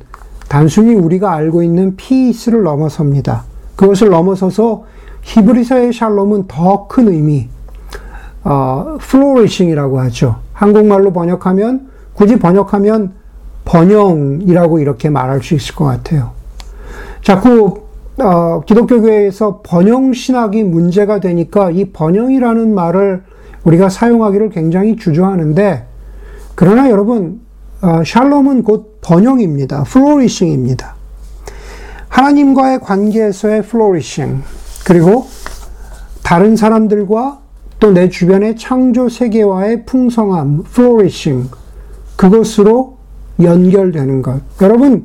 단순히 0.49 0.95
우리가 0.95 1.33
알고 1.33 1.63
있는 1.63 1.97
peace를 1.97 2.63
넘어섭니다. 2.63 3.45
그것을 3.77 4.11
넘어서서 4.11 4.85
히브리서의 5.23 5.93
샬롬은 5.93 6.49
더 6.49 6.87
큰 6.89 7.09
의미, 7.09 7.49
어, 8.45 8.99
flourishing이라고 9.01 10.01
하죠. 10.01 10.37
한국말로 10.53 11.13
번역하면, 11.13 11.89
굳이 12.15 12.39
번역하면 12.39 13.13
번영이라고 13.65 14.79
이렇게 14.79 15.09
말할 15.09 15.43
수 15.43 15.55
있을 15.55 15.75
것 15.75 15.85
같아요. 15.85 16.33
자꾸 17.23 17.84
어, 18.19 18.61
기독교 18.65 19.01
교회에서 19.01 19.61
번영 19.65 20.13
신학이 20.13 20.63
문제가 20.63 21.21
되니까 21.21 21.71
이 21.71 21.87
번영이라는 21.87 22.75
말을 22.75 23.23
우리가 23.65 23.89
사용하기를 23.89 24.51
굉장히 24.51 24.97
주저하는데 24.97 25.87
그러나 26.55 26.91
여러분 26.91 27.41
어, 27.83 28.03
샬롬은 28.05 28.63
곧 28.63 28.99
번영입니다. 29.01 29.85
flourishing입니다. 29.85 30.95
하나님과의 32.09 32.81
관계에서의 32.81 33.63
flourishing 33.63 34.43
그리고 34.87 35.27
다른 36.23 36.57
사람들과 36.57 37.41
또 37.81 37.91
내 37.93 38.09
주변의 38.09 38.57
창조 38.57 39.11
세계와의 39.11 39.85
풍성함, 39.85 40.63
플로리싱 40.63 41.51
그것으로 42.17 42.97
연결되는 43.43 44.23
것. 44.23 44.41
여러분 44.63 45.05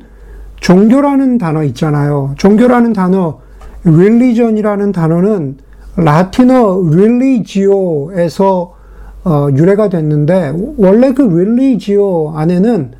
종교라는 0.60 1.38
단어 1.38 1.62
있잖아요. 1.64 2.34
종교라는 2.38 2.92
단어, 2.92 3.40
religion이라는 3.84 4.92
단어는 4.92 5.56
라틴어 5.96 6.90
religio에서 6.90 8.74
어, 9.22 9.48
유래가 9.54 9.88
됐는데 9.88 10.54
원래 10.78 11.12
그 11.12 11.22
religio 11.22 12.32
안에는 12.36 12.92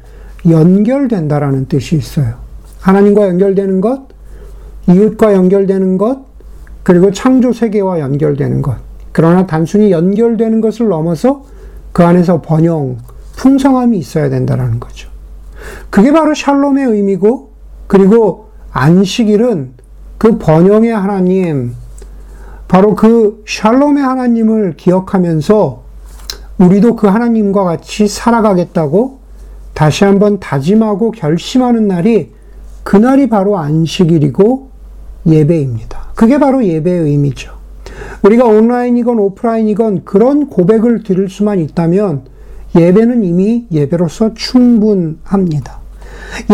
연결된다라는 0.49 1.67
뜻이 1.67 1.97
있어요. 1.97 2.35
하나님과 2.81 3.29
연결되는 3.29 3.81
것, 3.81 4.09
이웃과 4.89 5.35
연결되는 5.35 5.99
것, 5.99 6.25
그리고 6.83 7.11
창조 7.11 7.53
세계와 7.53 8.01
연결되는 8.01 8.63
것. 8.63 8.77
그러나 9.13 9.47
단순히 9.47 9.91
연결되는 9.91 10.61
것을 10.61 10.89
넘어서 10.89 11.45
그 11.93 12.05
안에서 12.05 12.41
번영, 12.41 12.99
풍성함이 13.37 13.99
있어야 13.99 14.31
된다라는 14.31 14.81
거죠. 14.81 15.11
그게 15.91 16.13
바로 16.13 16.35
샬롬의 16.35 16.85
의미고, 16.87 17.50
그리고 17.91 18.51
안식일은 18.71 19.73
그 20.17 20.39
번영의 20.39 20.93
하나님, 20.93 21.75
바로 22.69 22.95
그 22.95 23.43
샬롬의 23.49 24.01
하나님을 24.01 24.75
기억하면서 24.77 25.83
우리도 26.59 26.95
그 26.95 27.09
하나님과 27.09 27.65
같이 27.65 28.07
살아가겠다고 28.07 29.19
다시 29.75 30.05
한번 30.05 30.39
다짐하고 30.39 31.11
결심하는 31.11 31.89
날이 31.89 32.31
그날이 32.85 33.29
바로 33.29 33.59
안식일이고 33.59 34.69
예배입니다. 35.27 36.13
그게 36.15 36.39
바로 36.39 36.65
예배의 36.65 37.07
의미죠. 37.07 37.55
우리가 38.23 38.45
온라인이건 38.45 39.19
오프라인이건 39.19 40.05
그런 40.05 40.47
고백을 40.49 41.03
드릴 41.03 41.29
수만 41.29 41.59
있다면 41.59 42.23
예배는 42.77 43.25
이미 43.25 43.67
예배로서 43.73 44.35
충분합니다. 44.35 45.80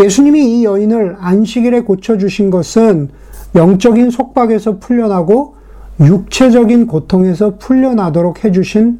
예수님이 0.01 0.59
이 0.59 0.65
여인을 0.65 1.17
안식일에 1.19 1.81
고쳐주신 1.81 2.49
것은 2.49 3.09
영적인 3.55 4.09
속박에서 4.11 4.79
풀려나고 4.79 5.55
육체적인 5.99 6.87
고통에서 6.87 7.57
풀려나도록 7.57 8.43
해주신 8.43 8.99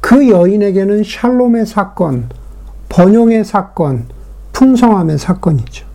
그 0.00 0.28
여인에게는 0.28 1.02
샬롬의 1.04 1.66
사건, 1.66 2.28
번영의 2.88 3.44
사건, 3.44 4.04
풍성함의 4.52 5.18
사건이죠. 5.18 5.86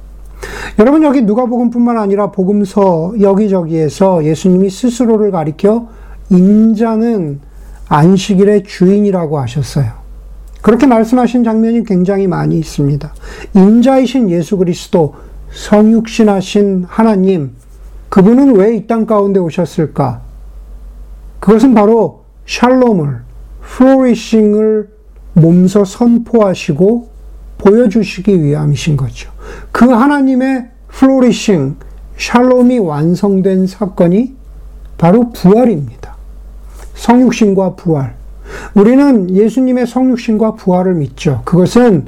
여러분 0.80 1.04
여기 1.04 1.22
누가복음뿐만 1.22 1.98
아니라 1.98 2.32
복음서 2.32 3.14
여기저기에서 3.20 4.26
예수님이 4.26 4.70
스스로를 4.70 5.32
가리켜 5.32 5.88
인자는 6.30 7.40
안식일의 7.88 8.64
주인이라고 8.64 9.40
하셨어요. 9.40 10.01
그렇게 10.62 10.86
말씀하신 10.86 11.44
장면이 11.44 11.84
굉장히 11.84 12.28
많이 12.28 12.58
있습니다. 12.58 13.14
인자이신 13.56 14.30
예수 14.30 14.58
그리스도, 14.58 15.16
성육신하신 15.52 16.86
하나님, 16.88 17.52
그분은 18.10 18.56
왜 18.56 18.76
이 18.76 18.88
땅 18.88 19.06
가운데 19.06 19.40
오셨을까? 19.40 20.22
그것은 21.40 21.74
바로 21.74 22.24
샬롬을, 22.46 23.22
flourishing을 23.62 24.90
몸소 25.34 25.86
선포하시고 25.86 27.10
보여주시기 27.58 28.44
위함이신 28.44 28.98
거죠. 28.98 29.32
그 29.72 29.86
하나님의 29.90 30.68
flourishing, 30.90 31.78
샬롬이 32.18 32.80
완성된 32.80 33.66
사건이 33.68 34.36
바로 34.98 35.32
부활입니다. 35.32 36.16
성육신과 36.96 37.76
부활. 37.76 38.21
우리는 38.74 39.30
예수님의 39.30 39.88
성육신과 39.88 40.56
부활을 40.56 40.96
믿죠. 40.96 41.42
그것은 41.46 42.06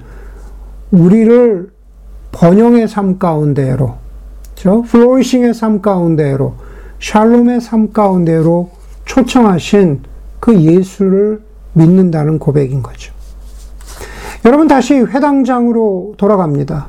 우리를 0.92 1.72
번영의 2.32 2.88
삶 2.88 3.20
가운데로, 3.20 3.96
저 4.56 4.82
flourishing의 4.82 5.54
삶 5.54 5.82
가운데로, 5.82 6.56
샬롬의 7.00 7.62
삶 7.62 7.92
가운데로 7.92 8.72
초청하신 9.06 10.02
그 10.40 10.60
예수를 10.62 11.42
믿는다는 11.74 12.40
고백인 12.40 12.82
거죠. 12.82 13.14
여러분 14.46 14.68
다시 14.68 14.96
회당장으로 14.96 16.16
돌아갑니다. 16.18 16.88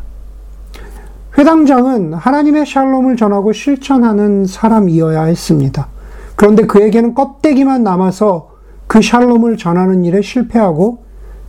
회당장은 1.37 2.15
하나님의 2.15 2.67
샬롬을 2.67 3.17
전하고 3.17 3.53
실천하는 3.53 4.47
사람이어야 4.47 5.25
했습니다. 5.25 5.89
그런데 6.37 6.67
그에게는 6.67 7.15
껍데기만 7.15 7.83
남아서 7.83 8.54
그 8.95 9.03
샬롬을 9.03 9.57
전하는 9.57 10.05
일에 10.05 10.23
실패하고 10.23 11.03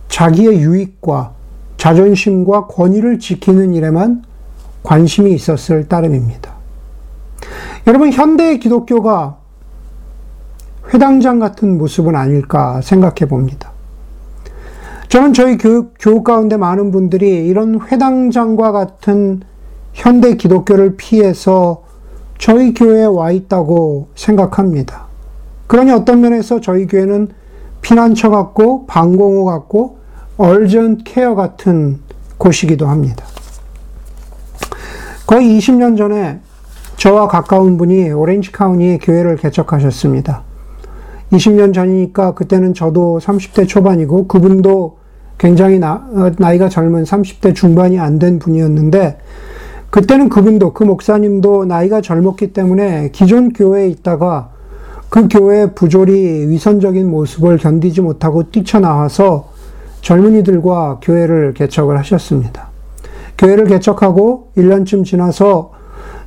자기의 0.08 0.58
유익과 0.58 1.34
자존심과 1.76 2.66
권위를 2.66 3.20
지키는 3.20 3.72
일에만 3.72 4.24
관심이 4.82 5.32
있었을 5.32 5.86
따름입니다. 5.86 6.52
여러분, 7.86 8.10
현대의 8.10 8.58
기독교가 8.58 9.36
회당장 10.92 11.38
같은 11.38 11.78
모습은 11.78 12.16
아닐까 12.16 12.80
생각해 12.80 13.28
봅니다. 13.28 13.70
저는 15.08 15.32
저희 15.32 15.56
교육, 15.56 15.94
교육 16.00 16.24
가운데 16.24 16.56
많은 16.56 16.90
분들이 16.90 17.46
이런 17.46 17.80
회당장과 17.80 18.72
같은 18.72 19.42
현대 19.92 20.34
기독교를 20.34 20.96
피해서 20.96 21.84
저희 22.38 22.74
교회에 22.74 23.04
와 23.04 23.30
있다고 23.30 24.08
생각합니다. 24.16 25.05
그러니 25.66 25.90
어떤 25.92 26.20
면에서 26.20 26.60
저희 26.60 26.86
교회는 26.86 27.28
피난처 27.82 28.30
같고 28.30 28.86
방공호 28.86 29.44
같고 29.44 29.98
얼전 30.36 30.98
케어 31.04 31.34
같은 31.34 32.00
곳이기도 32.38 32.86
합니다. 32.86 33.24
거의 35.26 35.58
20년 35.58 35.96
전에 35.96 36.40
저와 36.96 37.28
가까운 37.28 37.76
분이 37.76 38.10
오렌지 38.10 38.52
카운티에 38.52 38.98
교회를 38.98 39.36
개척하셨습니다. 39.36 40.42
20년 41.32 41.74
전이니까 41.74 42.34
그때는 42.34 42.74
저도 42.74 43.18
30대 43.22 43.66
초반이고 43.66 44.28
그분도 44.28 44.98
굉장히 45.38 45.78
나, 45.78 46.06
어, 46.12 46.30
나이가 46.38 46.68
젊은 46.68 47.04
30대 47.04 47.54
중반이 47.54 47.98
안 47.98 48.18
된 48.18 48.38
분이었는데 48.38 49.18
그때는 49.90 50.28
그분도 50.28 50.72
그 50.72 50.84
목사님도 50.84 51.64
나이가 51.66 52.00
젊었기 52.00 52.52
때문에 52.52 53.10
기존 53.12 53.52
교회에 53.52 53.88
있다가 53.88 54.50
그 55.08 55.28
교회의 55.28 55.74
부조리 55.74 56.48
위선적인 56.48 57.08
모습을 57.08 57.58
견디지 57.58 58.00
못하고 58.00 58.50
뛰쳐나와서 58.50 59.48
젊은이들과 60.02 61.00
교회를 61.02 61.54
개척을 61.54 61.98
하셨습니다. 61.98 62.68
교회를 63.38 63.64
개척하고 63.66 64.50
1년쯤 64.56 65.04
지나서 65.04 65.72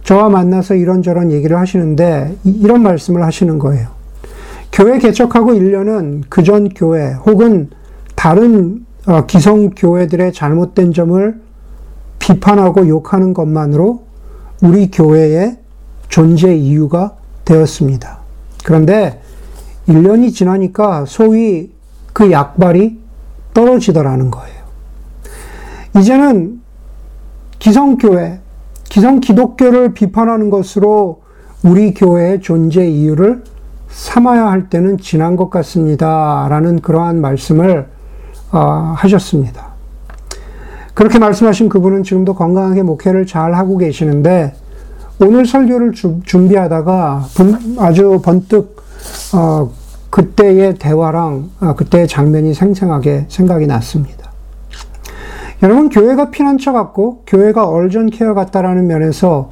저와 0.03 0.29
만나서 0.29 0.75
이런저런 0.75 1.31
얘기를 1.31 1.57
하시는데 1.57 2.35
이런 2.43 2.81
말씀을 2.83 3.23
하시는 3.23 3.59
거예요. 3.59 3.87
교회 4.71 4.97
개척하고 4.99 5.53
1년은 5.53 6.23
그전 6.29 6.69
교회 6.69 7.13
혹은 7.25 7.69
다른 8.15 8.85
어, 9.07 9.25
기성 9.25 9.71
교회들의 9.71 10.33
잘못된 10.33 10.93
점을 10.93 11.39
비판하고 12.19 12.87
욕하는 12.87 13.33
것만으로 13.33 14.03
우리 14.61 14.91
교회의 14.91 15.57
존재 16.09 16.53
이유가 16.53 17.15
되었습니다. 17.45 18.18
그런데 18.63 19.21
1년이 19.87 20.33
지나니까 20.33 21.05
소위 21.05 21.71
그 22.13 22.31
약발이 22.31 22.99
떨어지더라는 23.53 24.31
거예요. 24.31 24.59
이제는 25.97 26.61
기성교회, 27.57 28.39
기성 28.85 29.19
기독교를 29.19 29.93
비판하는 29.93 30.49
것으로 30.49 31.21
우리 31.63 31.93
교회의 31.93 32.41
존재 32.41 32.87
이유를 32.87 33.43
삼아야 33.89 34.47
할 34.47 34.69
때는 34.69 34.97
지난 34.97 35.35
것 35.35 35.49
같습니다. 35.49 36.47
라는 36.49 36.79
그러한 36.79 37.19
말씀을 37.21 37.87
어, 38.51 38.93
하셨습니다. 38.97 39.69
그렇게 40.93 41.19
말씀하신 41.19 41.69
그분은 41.69 42.03
지금도 42.03 42.35
건강하게 42.35 42.83
목회를 42.83 43.25
잘 43.25 43.53
하고 43.53 43.77
계시는데 43.77 44.53
오늘 45.21 45.45
설교를 45.45 45.91
주, 45.91 46.21
준비하다가 46.23 47.25
아주 47.79 48.21
번뜩 48.23 48.77
어, 49.35 49.69
그때의 50.09 50.75
대화랑 50.75 51.49
어, 51.59 51.75
그때의 51.75 52.07
장면이 52.07 52.53
생생하게 52.53 53.25
생각이 53.27 53.67
났습니다. 53.67 54.31
여러분 55.61 55.89
교회가 55.89 56.31
피난처 56.31 56.71
같고 56.71 57.23
교회가 57.27 57.67
얼전 57.67 58.11
케어 58.11 58.33
같다라는 58.33 58.87
면에서 58.87 59.51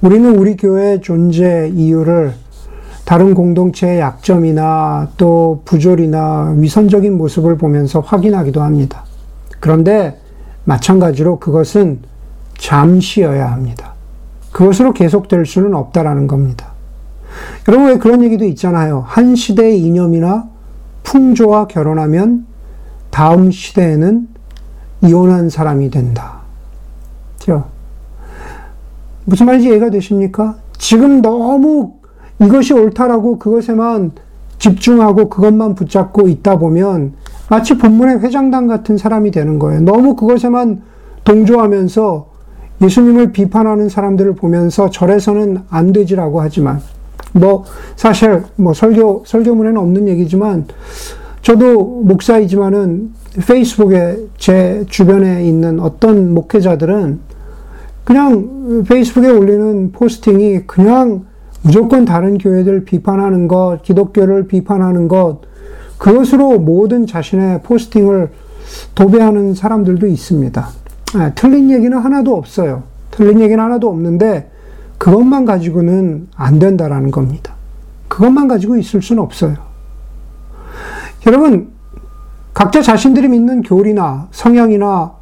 우리는 0.00 0.36
우리 0.36 0.56
교회의 0.56 1.00
존재 1.00 1.70
이유를 1.72 2.34
다른 3.04 3.34
공동체의 3.34 4.00
약점이나 4.00 5.10
또 5.16 5.62
부조리나 5.64 6.54
위선적인 6.56 7.16
모습을 7.16 7.56
보면서 7.56 8.00
확인하기도 8.00 8.60
합니다. 8.62 9.04
그런데 9.60 10.18
마찬가지로 10.64 11.38
그것은 11.38 12.00
잠시여야 12.58 13.52
합니다. 13.52 13.93
그것으로 14.54 14.92
계속될 14.92 15.46
수는 15.46 15.74
없다라는 15.74 16.28
겁니다. 16.28 16.68
여러분 17.66 17.88
왜 17.88 17.98
그런 17.98 18.22
얘기도 18.22 18.44
있잖아요. 18.44 19.02
한 19.04 19.34
시대의 19.34 19.80
이념이나 19.80 20.48
풍조와 21.02 21.66
결혼하면 21.66 22.46
다음 23.10 23.50
시대에는 23.50 24.28
이혼한 25.02 25.50
사람이 25.50 25.90
된다. 25.90 26.38
그죠? 27.40 27.64
무슨 29.24 29.46
말인지 29.46 29.68
이해가 29.68 29.90
되십니까? 29.90 30.54
지금 30.78 31.20
너무 31.20 31.94
이것이 32.40 32.74
옳다라고 32.74 33.40
그것에만 33.40 34.12
집중하고 34.60 35.30
그것만 35.30 35.74
붙잡고 35.74 36.28
있다 36.28 36.58
보면 36.58 37.14
마치 37.50 37.76
본문의 37.76 38.20
회장당 38.20 38.68
같은 38.68 38.96
사람이 38.98 39.32
되는 39.32 39.58
거예요. 39.58 39.80
너무 39.80 40.14
그것에만 40.14 40.82
동조하면서 41.24 42.33
예수님을 42.82 43.32
비판하는 43.32 43.88
사람들을 43.88 44.34
보면서 44.34 44.90
절에서는 44.90 45.60
안 45.70 45.92
되지라고 45.92 46.40
하지만 46.40 46.80
뭐 47.32 47.64
사실 47.96 48.42
뭐 48.56 48.72
설교 48.72 49.24
설교문에는 49.26 49.80
없는 49.80 50.08
얘기지만 50.08 50.66
저도 51.42 52.02
목사이지만은 52.04 53.12
페이스북에 53.46 54.16
제 54.38 54.84
주변에 54.88 55.44
있는 55.46 55.80
어떤 55.80 56.32
목회자들은 56.32 57.20
그냥 58.04 58.84
페이스북에 58.88 59.28
올리는 59.30 59.92
포스팅이 59.92 60.60
그냥 60.66 61.24
무조건 61.62 62.04
다른 62.04 62.38
교회들 62.38 62.84
비판하는 62.84 63.48
것, 63.48 63.78
기독교를 63.82 64.46
비판하는 64.46 65.08
것, 65.08 65.40
그것으로 65.96 66.58
모든 66.58 67.06
자신의 67.06 67.62
포스팅을 67.62 68.28
도배하는 68.94 69.54
사람들도 69.54 70.06
있습니다. 70.06 70.68
아, 71.14 71.32
틀린 71.34 71.70
얘기는 71.70 71.96
하나도 71.96 72.36
없어요. 72.36 72.82
틀린 73.10 73.40
얘기는 73.40 73.62
하나도 73.62 73.88
없는데, 73.88 74.50
그것만 74.98 75.44
가지고는 75.44 76.28
안 76.34 76.58
된다라는 76.58 77.10
겁니다. 77.10 77.54
그것만 78.08 78.48
가지고 78.48 78.76
있을 78.76 79.02
수는 79.02 79.22
없어요. 79.22 79.56
여러분, 81.26 81.68
각자 82.52 82.82
자신들이 82.82 83.28
믿는 83.28 83.62
교리나 83.62 84.28
성향이나 84.30 85.12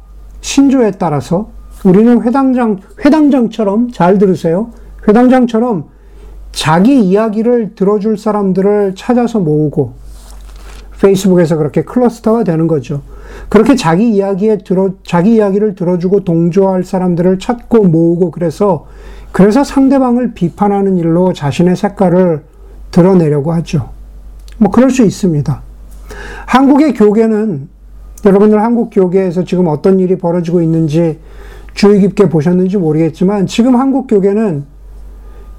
신조에 0.41 0.91
따라서 0.91 1.49
우리는 1.83 2.21
회당장, 2.21 2.77
회당장처럼 3.03 3.91
잘 3.91 4.17
들으세요. 4.17 4.69
회당장처럼 5.07 5.85
자기 6.51 6.99
이야기를 6.99 7.75
들어줄 7.75 8.17
사람들을 8.17 8.93
찾아서 8.95 9.39
모으고 9.39 9.93
페이스북에서 11.03 11.57
그렇게 11.57 11.83
클러스터가 11.83 12.45
되는 12.45 12.65
거죠. 12.65 13.01
그렇게 13.49 13.75
자기 13.75 14.09
이야기에 14.09 14.59
들어, 14.59 14.91
자기 15.05 15.35
이야기를 15.35 15.75
들어주고 15.75 16.23
동조할 16.23 16.85
사람들을 16.85 17.39
찾고 17.39 17.83
모으고 17.83 18.31
그래서 18.31 18.87
그래서 19.33 19.63
상대방을 19.65 20.33
비판하는 20.33 20.97
일로 20.97 21.33
자신의 21.33 21.75
색깔을 21.75 22.43
드러내려고 22.91 23.51
하죠. 23.53 23.89
뭐 24.57 24.71
그럴 24.71 24.91
수 24.91 25.03
있습니다. 25.03 25.61
한국의 26.45 26.93
교계는 26.93 27.67
여러분들 28.25 28.61
한국 28.61 28.89
교계에서 28.91 29.43
지금 29.43 29.67
어떤 29.67 29.99
일이 29.99 30.17
벌어지고 30.17 30.61
있는지 30.61 31.19
주의 31.73 31.99
깊게 31.99 32.29
보셨는지 32.29 32.77
모르겠지만 32.77 33.47
지금 33.47 33.75
한국 33.75 34.07
교계는 34.07 34.65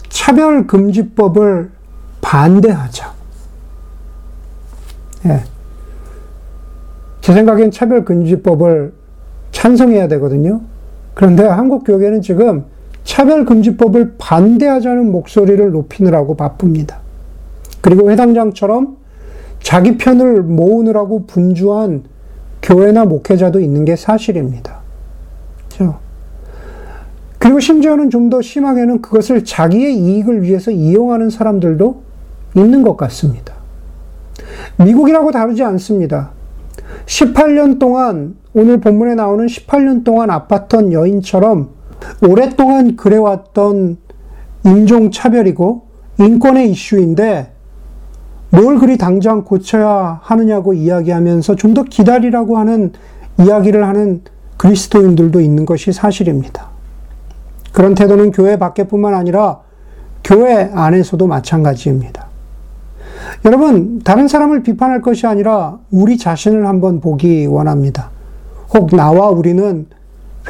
차별금지법을 0.09 1.71
반대하자. 2.23 3.14
예. 5.27 5.41
제 7.21 7.33
생각엔 7.33 7.71
차별금지법을 7.71 8.93
찬성해야 9.53 10.09
되거든요. 10.09 10.61
그런데 11.15 11.45
한국 11.45 11.85
교계는 11.85 12.21
지금 12.21 12.65
차별금지법을 13.05 14.15
반대하자는 14.19 15.11
목소리를 15.11 15.71
높이느라고 15.71 16.37
바쁩니다. 16.37 16.99
그리고 17.81 18.11
회당장처럼 18.11 18.97
자기 19.61 19.97
편을 19.97 20.43
모으느라고 20.43 21.27
분주한 21.27 22.03
교회나 22.63 23.05
목회자도 23.05 23.61
있는 23.61 23.85
게 23.85 23.97
사실입니다. 23.97 24.79
그렇죠? 25.75 25.99
그리고 27.39 27.61
심지어는 27.61 28.11
좀 28.11 28.31
더 28.31 28.41
심하게는 28.41 29.03
그것을 29.03 29.45
자기의 29.45 29.97
이익을 29.97 30.43
위해서 30.43 30.71
이용하는 30.71 31.31
사람들도 31.31 32.03
있는 32.57 32.83
것 32.83 32.97
같습니다. 32.97 33.54
미국이라고 34.79 35.31
다르지 35.31 35.63
않습니다. 35.63 36.31
18년 37.07 37.79
동안, 37.79 38.37
오늘 38.55 38.81
본문에 38.81 39.15
나오는 39.15 39.47
18년 39.47 40.05
동안 40.05 40.29
아팠던 40.29 40.93
여인처럼 40.93 41.71
오랫동안 42.27 42.97
그래왔던 42.97 43.97
인종차별이고 44.65 45.83
인권의 46.19 46.71
이슈인데 46.71 47.53
뭘 48.51 48.79
그리 48.79 48.97
당장 48.99 49.43
고쳐야 49.45 50.21
하느냐고 50.23 50.75
이야기하면서 50.75 51.57
좀 51.57 51.75
더 51.75 51.83
기다리라고 51.83 52.57
하는 52.57 52.93
이야기를 53.41 53.87
하는 53.87 54.23
그리스도인들도 54.57 55.41
있는 55.41 55.67
것이 55.67 55.93
사실입니다. 55.93 56.69
그런 57.73 57.95
태도는 57.97 58.31
교회 58.31 58.57
밖에뿐만 58.57 59.13
아니라 59.15 59.61
교회 60.23 60.71
안에서도 60.73 61.27
마찬가지입니다. 61.27 62.24
여러분, 63.45 64.01
다른 64.01 64.29
사람을 64.29 64.63
비판할 64.63 65.03
것이 65.03 65.27
아니라 65.27 65.79
우리 65.91 66.19
자신을 66.19 66.67
한번 66.67 67.01
보기 67.01 67.47
원합니다. 67.47 68.11
혹 68.73 68.95
나와 68.95 69.29
우리는 69.29 69.87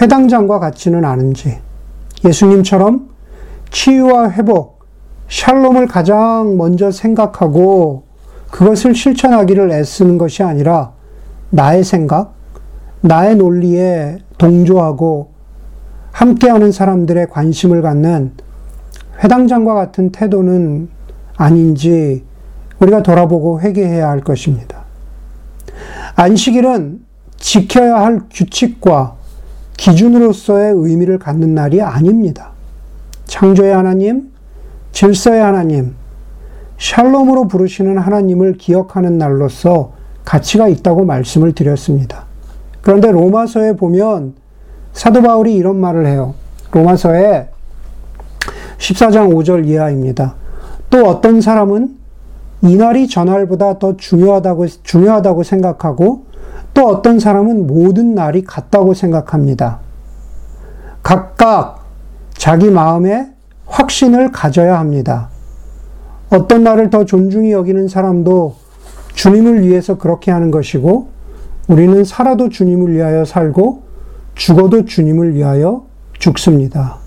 회당장과 0.01 0.59
같지는 0.59 1.05
않은지, 1.05 1.59
예수님처럼 2.25 3.09
치유와 3.71 4.31
회복, 4.31 4.85
샬롬을 5.29 5.87
가장 5.87 6.57
먼저 6.57 6.91
생각하고 6.91 8.05
그것을 8.51 8.95
실천하기를 8.95 9.71
애쓰는 9.73 10.19
것이 10.19 10.43
아니라 10.43 10.93
나의 11.51 11.83
생각, 11.83 12.35
나의 13.01 13.37
논리에 13.37 14.19
동조하고 14.39 15.31
함께하는 16.13 16.71
사람들의 16.71 17.29
관심을 17.31 17.83
갖는 17.83 18.33
회당장과 19.23 19.75
같은 19.75 20.11
태도는 20.11 20.89
아닌지 21.37 22.25
우리가 22.85 23.03
돌아보고 23.03 23.61
회개해야 23.61 24.09
할 24.09 24.21
것입니다. 24.21 24.85
안식일은 26.17 27.01
지켜야 27.37 27.97
할 27.97 28.21
규칙과 28.31 29.15
기준으로서의 29.77 30.75
의미를 30.77 31.19
갖는 31.19 31.55
날이 31.55 31.83
아닙니다. 31.83 32.51
창조의 33.25 33.75
하나님, 33.75 34.31
질서의 34.93 35.43
하나님, 35.43 35.95
샬롬으로 36.79 37.49
부르시는 37.49 37.99
하나님을 37.99 38.55
기억하는 38.55 39.19
날로서 39.19 39.93
가치가 40.25 40.69
있다고 40.69 41.05
말씀을 41.05 41.53
드렸습니다. 41.53 42.27
그런데 42.83 43.11
로마서에 43.11 43.77
보면 43.77 44.35
사도 44.93 45.23
바울이 45.23 45.55
이런 45.55 45.77
말을 45.81 46.07
해요. 46.07 46.35
로마서에 46.71 47.49
14장 48.79 49.33
5절 49.35 49.67
이하입니다. 49.67 50.35
또 50.91 51.07
어떤 51.07 51.41
사람은 51.41 52.04
이날이 52.65 53.09
전날보다 53.09 53.79
더 53.79 53.97
중요하다고, 53.97 54.67
중요하다고 54.83 55.43
생각하고 55.43 56.25
또 56.73 56.89
어떤 56.89 57.19
사람은 57.19 57.67
모든 57.67 58.15
날이 58.15 58.43
같다고 58.43 58.95
생각합니다. 58.95 59.81
각각 61.03 61.85
자기 62.33 62.71
마음에 62.71 63.31
확신을 63.67 64.33
가져야 64.33 64.79
합니다. 64.79 65.29
어떤 66.31 66.65
날을 66.65 66.89
더 66.89 67.05
존중히 67.05 67.53
여기는 67.53 67.87
사람도 67.87 68.57
주님을 69.15 69.63
위해서 69.63 69.99
그렇게 69.99 70.31
하는 70.31 70.51
것이고 70.51 71.09
우리는 71.69 72.03
살아도 72.05 72.49
주님을 72.49 72.93
위하여 72.93 73.25
살고 73.25 73.83
죽어도 74.35 74.87
주님을 74.87 75.35
위하여 75.35 75.85
죽습니다. 76.19 77.04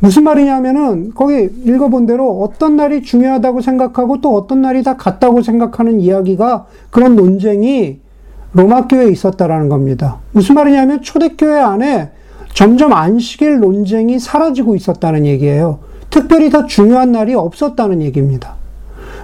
무슨 0.00 0.24
말이냐면은 0.24 1.12
거기 1.14 1.48
읽어본 1.64 2.06
대로 2.06 2.42
어떤 2.42 2.76
날이 2.76 3.02
중요하다고 3.02 3.60
생각하고 3.60 4.20
또 4.20 4.36
어떤 4.36 4.62
날이 4.62 4.82
다 4.82 4.96
같다고 4.96 5.42
생각하는 5.42 6.00
이야기가 6.00 6.66
그런 6.90 7.16
논쟁이 7.16 7.98
로마 8.52 8.86
교회에 8.86 9.08
있었다라는 9.10 9.68
겁니다. 9.68 10.18
무슨 10.32 10.54
말이냐면 10.54 11.02
초대교회 11.02 11.58
안에 11.58 12.10
점점 12.54 12.92
안식일 12.92 13.60
논쟁이 13.60 14.18
사라지고 14.18 14.74
있었다는 14.76 15.26
얘기예요. 15.26 15.80
특별히 16.10 16.48
더 16.50 16.66
중요한 16.66 17.12
날이 17.12 17.34
없었다는 17.34 18.00
얘기입니다. 18.02 18.54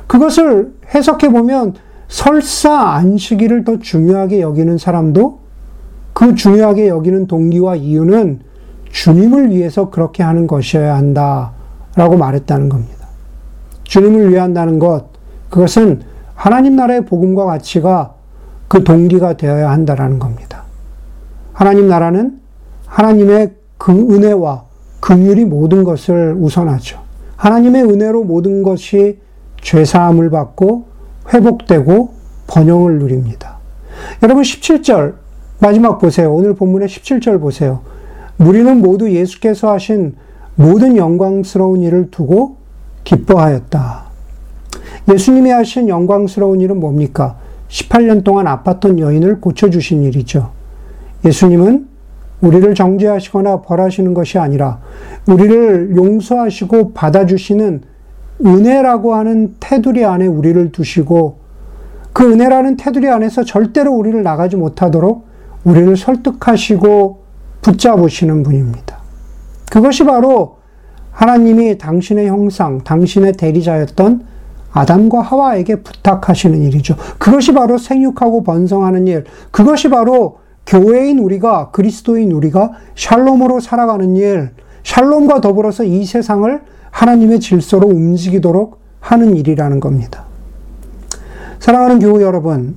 그것을 0.07 0.75
해석해 0.95 1.31
보면 1.31 1.75
설사 2.09 2.73
안식일을 2.91 3.65
더 3.65 3.79
중요하게 3.79 4.41
여기는 4.41 4.77
사람도 4.77 5.39
그 6.13 6.35
중요하게 6.35 6.89
여기는 6.89 7.27
동기와 7.27 7.77
이유는 7.77 8.41
주님을 8.95 9.51
위해서 9.51 9.91
그렇게 9.91 10.23
하는 10.23 10.47
것이어야 10.47 10.95
한다라고 10.95 12.17
말했다는 12.17 12.69
겁니다. 12.69 13.09
주님을 13.83 14.31
위한다는 14.31 14.79
것, 14.79 15.07
그것은 15.51 16.03
하나님 16.35 16.77
나라의 16.77 17.05
복음과 17.05 17.45
가치가 17.45 18.15
그 18.69 18.85
동기가 18.85 19.37
되어야 19.37 19.71
한다라는 19.71 20.21
겁니다. 20.21 20.63
하나님 21.53 21.89
나라는 21.89 22.41
하나님의 22.87 23.55
그 23.79 23.91
은혜와 23.93 24.63
긍휼이 25.01 25.45
모든 25.45 25.83
것을 25.83 26.37
우선하죠. 26.39 27.01
하나님의 27.37 27.83
은혜로 27.83 28.23
모든 28.23 28.63
것이 28.63 29.19
죄 29.61 29.85
사함을 29.85 30.31
받고 30.31 30.87
회복되고 31.35 32.15
번영을 32.47 33.01
누립니다. 33.01 33.59
여러분 34.23 34.45
17절 34.45 35.15
마지막 35.59 35.99
보세요. 35.99 36.33
오늘 36.33 36.55
본문의 36.55 36.87
17절 36.87 37.41
보세요. 37.41 37.81
우리는 38.39 38.81
모두 38.81 39.11
예수께서 39.11 39.73
하신 39.73 40.15
모든 40.57 40.97
영광스러운 40.97 41.83
일을 41.83 42.11
두고 42.11 42.57
기뻐하였다. 43.05 44.05
예수님이 45.13 45.51
하신 45.51 45.89
영광스러운 45.89 46.61
일은 46.61 46.81
뭡니까? 46.81 47.37
18년 47.69 48.25
동안 48.25 48.47
아팠던 48.47 48.99
여인을 48.99 49.41
고쳐주신 49.41 50.05
일이죠. 50.05 50.51
예수님은 51.25 51.89
우리를 52.41 52.75
정죄하시거나 52.75 53.63
벌하시는 53.63 54.13
것이 54.15 54.39
아니라 54.39 54.81
우리를 55.27 55.97
용서하시고 55.97 56.93
받아주시는 56.93 57.83
은혜라고 58.45 59.15
하는 59.15 59.55
테두리 59.61 60.05
안에 60.05 60.27
우리를 60.27 60.73
두시고 60.73 61.39
그 62.13 62.31
은혜라는 62.31 62.77
테두리 62.77 63.09
안에서 63.09 63.45
절대로 63.45 63.93
우리를 63.93 64.23
나가지 64.23 64.57
못하도록 64.57 65.27
우리를 65.65 65.97
설득하시고 65.97 67.24
붙잡으시는 67.65 68.43
분입니다. 68.43 68.99
그것이 69.71 70.05
바로 70.05 70.59
하나님이 71.11 71.79
당신의 71.79 72.29
형상, 72.29 72.85
당신의 72.85 73.33
대리자였던 73.33 74.27
아담과 74.73 75.23
하와에게 75.23 75.83
부탁하시는 75.83 76.61
일이죠. 76.63 76.97
그것이 77.19 77.55
바로 77.55 77.79
생육하고 77.79 78.43
번성하는 78.43 79.07
일, 79.07 79.25
그것이 79.51 79.89
바로 79.89 80.39
교회인 80.67 81.19
우리가, 81.19 81.71
그리스도인 81.71 82.33
우리가 82.33 82.73
샬롬으로 82.97 83.61
살아가는 83.61 84.17
일, 84.17 84.51
샬롬과 84.83 85.41
더불어서 85.41 85.85
이 85.85 86.05
세상을 86.05 86.61
하나님의 86.91 87.41
질서로 87.41 87.89
움직이도록 87.89 88.81
하는 89.01 89.37
일이라는 89.37 89.81
겁니다. 89.81 90.25
사랑하는 91.61 91.99
교우 91.99 92.21
여러분, 92.21 92.77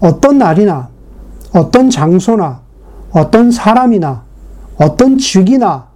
어떤 0.00 0.38
날이나, 0.38 0.88
어떤 1.52 1.90
장소나, 1.90 2.65
어떤 3.16 3.50
사람이나, 3.50 4.24
어떤 4.76 5.16
직이나, 5.16 5.86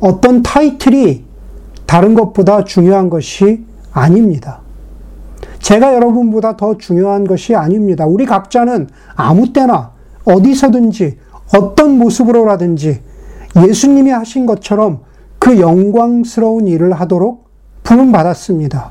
어떤 0.00 0.42
타이틀이 0.42 1.24
다른 1.86 2.14
것보다 2.14 2.64
중요한 2.64 3.08
것이 3.08 3.64
아닙니다. 3.92 4.62
제가 5.60 5.94
여러분보다 5.94 6.56
더 6.56 6.76
중요한 6.76 7.24
것이 7.24 7.54
아닙니다. 7.54 8.04
우리 8.04 8.26
각자는 8.26 8.88
아무 9.14 9.52
때나 9.52 9.92
어디서든지 10.24 11.18
어떤 11.56 11.98
모습으로라든지 11.98 13.00
예수님이 13.64 14.10
하신 14.10 14.46
것처럼 14.46 15.02
그 15.38 15.60
영광스러운 15.60 16.66
일을 16.66 16.92
하도록 16.94 17.48
부름받았습니다. 17.84 18.90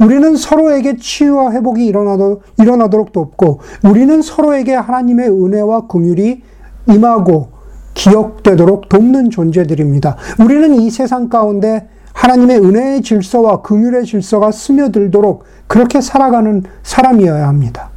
우리는 0.00 0.36
서로에게 0.36 0.96
치유와 0.96 1.50
회복이 1.50 1.84
일어나도, 1.84 2.42
일어나도록 2.58 3.12
돕고, 3.12 3.60
우리는 3.84 4.22
서로에게 4.22 4.74
하나님의 4.74 5.28
은혜와 5.28 5.88
긍휼이 5.88 6.42
임하고 6.88 7.48
기억되도록 7.94 8.88
돕는 8.88 9.30
존재들입니다. 9.30 10.16
우리는 10.40 10.74
이 10.74 10.90
세상 10.90 11.28
가운데 11.28 11.88
하나님의 12.12 12.58
은혜의 12.58 13.02
질서와 13.02 13.62
긍휼의 13.62 14.04
질서가 14.04 14.50
스며들도록 14.50 15.44
그렇게 15.66 16.00
살아가는 16.00 16.62
사람이어야 16.82 17.46
합니다. 17.46 17.90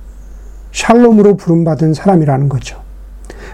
샬롬으로 0.72 1.38
부름받은 1.38 1.94
사람이라는 1.94 2.50
거죠. 2.50 2.80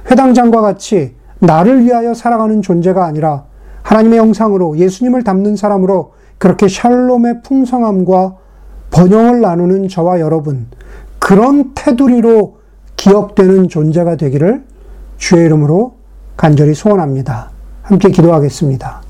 회당장과 0.09 0.61
같이 0.61 1.15
나를 1.39 1.83
위하여 1.83 2.13
살아가는 2.13 2.61
존재가 2.61 3.05
아니라 3.05 3.45
하나님의 3.83 4.19
형상으로 4.19 4.77
예수님을 4.77 5.23
닮는 5.23 5.55
사람으로 5.55 6.13
그렇게 6.37 6.67
샬롬의 6.67 7.41
풍성함과 7.43 8.35
번영을 8.91 9.41
나누는 9.41 9.87
저와 9.87 10.19
여러분, 10.19 10.67
그런 11.19 11.71
테두리로 11.75 12.57
기억되는 12.95 13.67
존재가 13.67 14.15
되기를 14.15 14.63
주의 15.17 15.45
이름으로 15.45 15.95
간절히 16.37 16.73
소원합니다. 16.73 17.51
함께 17.83 18.09
기도하겠습니다. 18.09 19.04